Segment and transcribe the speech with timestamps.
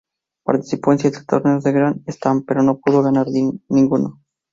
[0.43, 3.27] Participó en siete torneos de Grand Slam, pero no pudo ganar
[3.69, 4.19] ninguno.